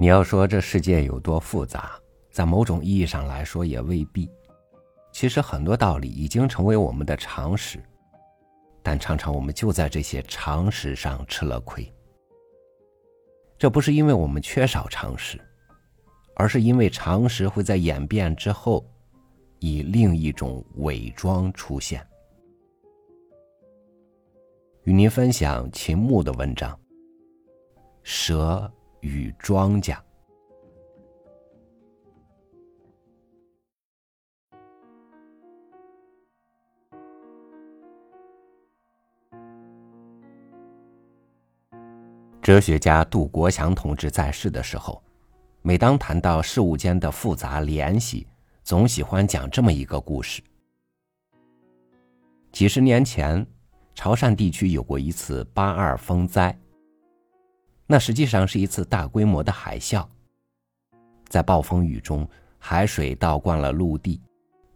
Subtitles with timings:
[0.00, 1.98] 你要说这世界有多复杂，
[2.30, 4.30] 在某种意义上来说也未必。
[5.10, 7.82] 其实很多道理已经成为我们的常识，
[8.80, 11.92] 但常常我们就在这些常识上吃了亏。
[13.58, 15.36] 这不是因为我们缺少常识，
[16.36, 18.88] 而是因为常识会在演变之后，
[19.58, 22.06] 以另一种伪装出现。
[24.84, 26.72] 与您分享秦牧的文章
[28.04, 29.94] 《蛇与庄稼》。
[42.40, 45.02] 哲学家杜国强同志在世的时候，
[45.60, 48.26] 每当谈到事物间的复杂联系，
[48.62, 50.42] 总喜欢讲这么一个故事。
[52.50, 53.46] 几十年前，
[53.94, 56.58] 潮汕地区有过一次八二风灾。
[57.90, 60.06] 那实际上是一次大规模的海啸。
[61.26, 64.20] 在暴风雨中，海水倒灌了陆地，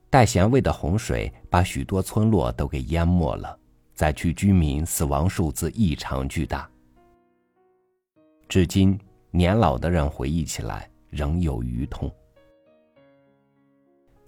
[0.08, 3.58] 带咸味的洪水把许多村落都给淹没了，
[3.94, 6.68] 灾区居民死亡数字异常巨大。
[8.48, 8.98] 至今，
[9.30, 12.10] 年老的人回忆起来仍有余痛。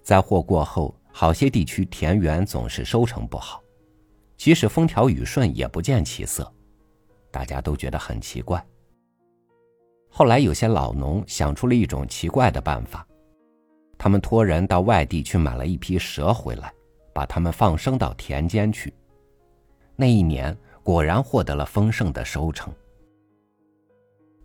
[0.03, 3.63] 灾祸过后，好些地区田园总是收成不好，
[4.37, 6.51] 即使风调雨顺也不见起色，
[7.31, 8.63] 大家都觉得很奇怪。
[10.17, 13.05] 后来，有些老农想出了一种奇怪的办法，
[13.97, 16.73] 他们托人到外地去买了一批蛇回来，
[17.13, 18.93] 把它们放生到田间去。
[19.93, 22.73] 那一年果然获得了丰盛的收成。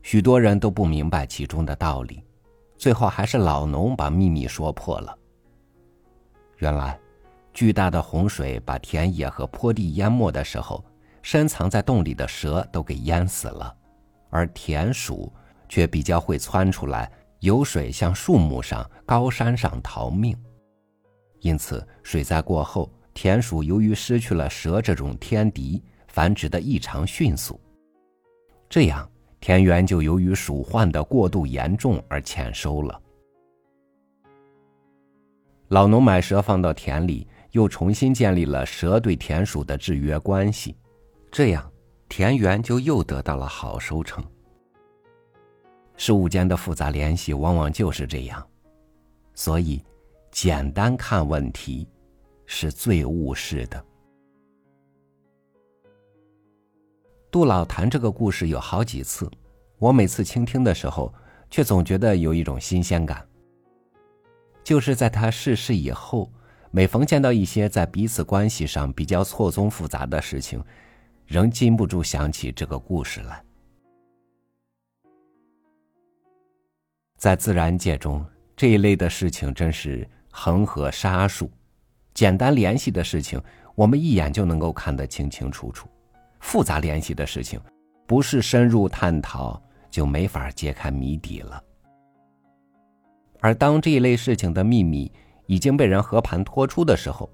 [0.03, 2.21] 许多人都不明白其中的道理，
[2.77, 5.17] 最后还是老农把秘密说破了。
[6.57, 6.98] 原来，
[7.53, 10.85] 巨大的洪水把田野和坡地淹没的时候，
[11.23, 13.73] 深藏在洞里的蛇都给淹死了，
[14.31, 15.33] 而田鼠
[15.71, 20.36] 却比较会窜出来，游水向树木上、高山上逃命。
[21.41, 27.59] 因此，水灾过后，田鼠由于失去了蛇这种天敌，繁殖的异常迅速。
[28.69, 29.11] 这样。
[29.42, 33.01] 田园就由于鼠患的过度严重而欠收了。
[35.69, 40.77] 老农买蛇放到田里，又重新建立了蛇对田鼠的制约关系，
[41.33, 41.73] 这样
[42.07, 44.23] 田园就又得到了好收成。
[46.02, 48.42] 事物间的复杂联系往往就是这样，
[49.34, 49.84] 所以
[50.30, 51.86] 简单看问题
[52.46, 53.84] 是最务实的。
[57.30, 59.30] 杜老谈这个故事有好几次，
[59.78, 61.12] 我每次倾听的时候，
[61.50, 63.22] 却总觉得有一种新鲜感。
[64.64, 66.32] 就是在他逝世以后，
[66.70, 70.64] 每逢见到一些在彼此关系上比较错综复杂的事情，
[71.27, 73.44] 仍禁不住想起这个故事来。
[77.20, 78.25] 在自然界中，
[78.57, 81.51] 这一类的事情真是恒河沙数，
[82.14, 83.39] 简单联系的事情，
[83.75, 85.86] 我们一眼就能够看得清清楚楚。
[86.41, 87.61] 复杂联系的事情，
[88.07, 91.63] 不是深入探讨就没法揭开谜底了。
[93.41, 95.13] 而当这一类事情的秘密
[95.45, 97.29] 已经被人和盘托出的时候，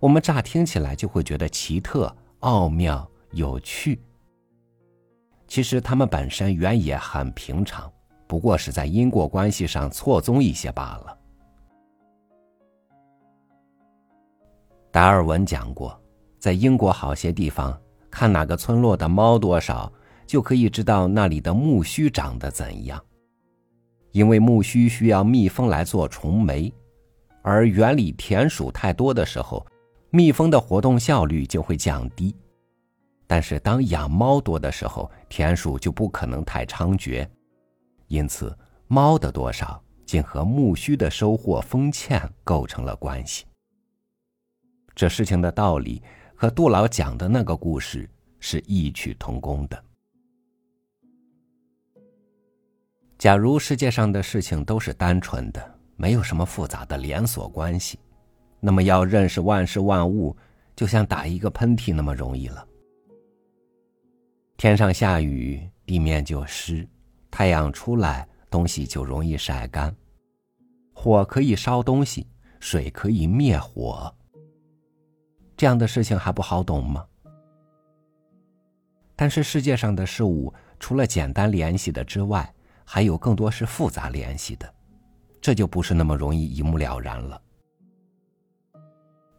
[0.00, 4.00] 我们乍听起来就会觉得奇特、奥妙、有趣。
[5.46, 7.88] 其实他们本身原也很平常，
[8.26, 11.18] 不过是在因果关系上错综一些罢了。
[14.90, 15.98] 达尔文讲过，
[16.38, 17.78] 在英国好些地方。
[18.08, 19.92] 看哪个村落的猫多少，
[20.26, 22.98] 就可以知道那里的苜蓿长得怎样。
[24.12, 26.72] 因为苜蓿需要蜜蜂来做虫媒，
[27.42, 29.66] 而园里田鼠太多的时候，
[30.08, 32.34] 蜜蜂的活动效率就会降低。
[33.26, 37.28] 但是当养猫多的时候，田鼠就不可能太猖獗，
[38.08, 38.56] 因此
[38.86, 43.44] 猫的多少竟和苜蓿的收获丰欠构成了关系。
[44.94, 46.02] 这事情的道理。
[46.38, 48.06] 和杜老讲的那个故事
[48.40, 49.84] 是异曲同工的。
[53.16, 57.98] 假如世界上的事情都是单纯的，没有什么复杂的连锁关系，
[58.60, 60.36] 那么要认识万事万物，
[60.76, 62.68] 就像打一个喷嚏那么容易了。
[64.58, 66.86] 天上下雨，地面就湿；
[67.36, 69.94] 太阳出来，东西就容易晒干。
[70.94, 72.26] 火可以烧东西，
[72.60, 74.10] 水可以灭火。
[75.54, 77.04] 这样的事情还不好懂吗？
[79.14, 80.50] 但是世界上的事物，
[80.80, 82.50] 除了简单联系的之外，
[82.86, 84.74] 还有更多是复杂联系的，
[85.38, 87.38] 这就不是那么容易一目了然了。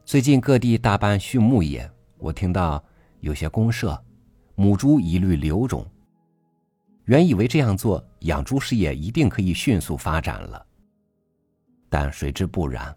[0.05, 1.89] 最近各地大办畜牧业，
[2.19, 2.83] 我听到
[3.21, 3.99] 有些公社，
[4.53, 5.83] 母猪一律留种，
[7.07, 10.65] 原以为这样做养猪事业一定可以迅速发展了，
[11.87, 12.93] 但谁知不然，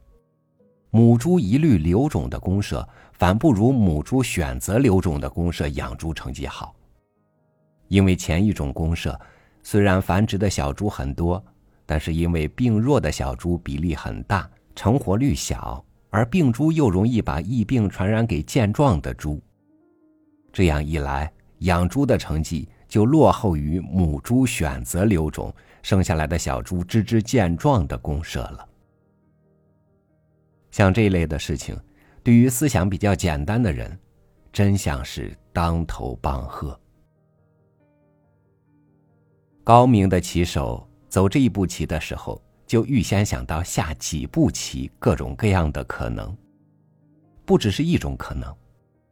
[0.90, 6.74] 母猪一律留种的公社反不如母猪选择留种的公社养猪成绩好。
[7.86, 9.18] 因为前一种公社
[9.62, 11.40] 虽然繁殖的小猪很多，
[11.86, 19.40] 但是因为病弱的小猪比例很大，成活率小，而病猪又容易把疫病传染给健壮的猪。
[20.52, 22.68] 这样一来，养猪的成绩。
[22.90, 28.68] 就落后于母猪选择留种生下来的小猪枝枝健壮的公社了。
[30.72, 31.78] 像这类的事情，
[32.24, 33.96] 对于思想比较简单的人，
[34.52, 36.78] 真像是当头棒喝。
[39.62, 46.36] 高明的棋手走这一步棋的时候，就预先想到下几步棋各种各样的可能，
[47.44, 48.52] 不只是一种可能，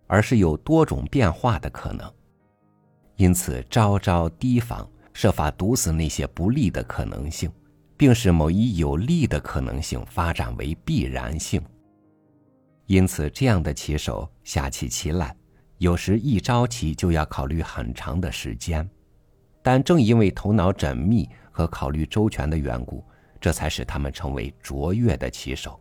[0.08, 2.12] 而是有多种变化的可能。
[3.18, 7.50] 因此，招招提防，设法堵死那些不利的可能性，
[7.96, 11.60] 并使某一有利的可能性发展为必然性。
[12.86, 15.34] 因此，这样的棋手下起棋来，
[15.78, 18.88] 有时一招棋就要考虑很长的时间。
[19.64, 23.04] 但正因为头脑缜密和考虑周全的缘故，
[23.40, 25.78] 这才使他们成为卓越的棋手。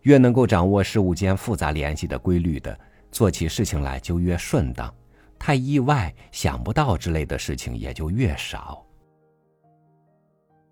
[0.00, 2.80] 越能够掌握事物间复杂联系的规律的，
[3.12, 4.90] 做起事情来就越顺当。
[5.38, 8.84] 太意外、想不到之类的事情也就越少，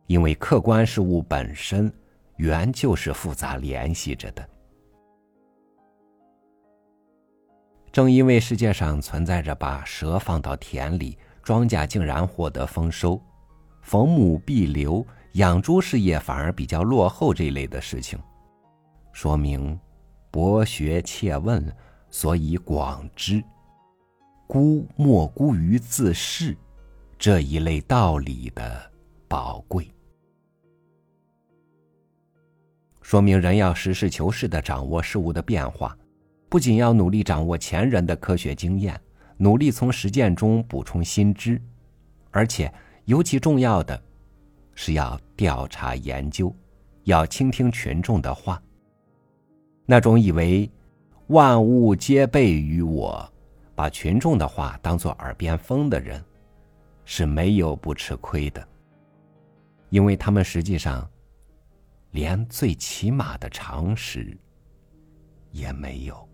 [0.07, 1.93] 因为客观事物本身
[2.37, 4.47] 原就是复杂联系着的。
[7.93, 13.19] 正因为世界上存在着把蛇放到田里，庄稼竟然获得丰收，
[13.81, 18.19] 逢母必留，养猪事业反而比较落后这一类的事情，
[19.13, 19.81] 说明
[20.31, 21.75] 博学切问，
[22.11, 23.43] 所以广知。
[24.47, 26.57] 孤莫孤于自恃，
[27.19, 28.91] 这一类道理的
[29.27, 29.91] 宝贵，
[33.03, 35.99] 说明人要实事求是的掌握事物的变化，
[36.49, 38.99] 不仅要努力掌握前人的科学经验，
[39.37, 41.61] 努力从实践中补充新知，
[42.31, 42.73] 而且
[43.07, 44.01] 尤其重要的，
[44.77, 46.55] 是要调查研究，
[47.03, 48.63] 要倾听群众的话。
[49.85, 50.71] 那种以为
[51.27, 53.29] 万物皆备于我。
[53.77, 56.25] 把群众的话当做耳边风的人，
[57.05, 58.67] 是没有不吃亏的，
[59.91, 61.07] 因为他们实际上
[62.13, 64.35] 连最起码的常识
[65.53, 66.27] 也没有。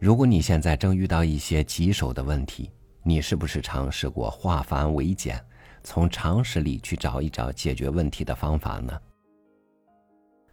[0.00, 2.70] 如果你现在正遇到一些棘手的问题，
[3.08, 5.40] 你是不是尝试过化繁为简，
[5.84, 9.00] 从常识里去找一找解决问题的方法呢？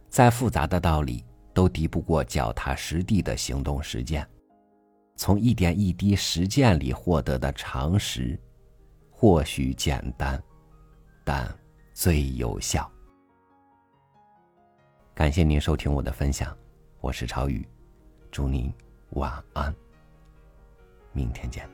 [0.08, 4.24] 再复杂的道理都敌不过脚踏实地的行动实践。
[5.16, 8.38] 从一点一滴实践里获得的常识，
[9.10, 10.40] 或许简单，
[11.24, 11.52] 但
[11.92, 12.88] 最有效。
[15.12, 16.56] 感谢您收听我的分享，
[17.00, 17.66] 我是朝雨，
[18.30, 18.72] 祝您
[19.10, 19.74] 晚安，
[21.12, 21.68] 明天见。